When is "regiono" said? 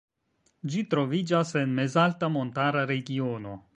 2.97-3.55